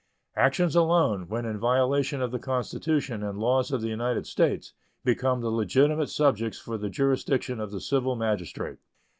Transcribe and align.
Actions 0.35 0.75
alone, 0.75 1.27
when 1.29 1.45
in 1.45 1.59
violation 1.59 2.23
of 2.23 2.31
the 2.31 2.39
Constitution 2.39 3.21
and 3.21 3.37
laws 3.37 3.71
of 3.71 3.81
the 3.83 3.87
United 3.89 4.25
States, 4.25 4.73
become 5.03 5.41
the 5.41 5.51
legitimate 5.51 6.09
subjects 6.09 6.57
for 6.57 6.75
the 6.75 6.89
jurisdiction 6.89 7.59
of 7.59 7.69
the 7.69 7.79
civil 7.79 8.15
magistrate. 8.15 8.79